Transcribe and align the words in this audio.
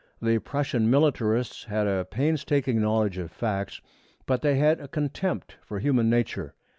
The 0.19 0.39
Prussian 0.39 0.89
militarists 0.89 1.65
had 1.65 1.85
a 1.85 2.05
painstaking 2.05 2.81
knowledge 2.81 3.19
of 3.19 3.29
facts, 3.31 3.81
but 4.25 4.41
they 4.41 4.55
had 4.55 4.79
a 4.79 4.87
contempt 4.87 5.57
for 5.63 5.77
human 5.77 6.09
nature. 6.09 6.55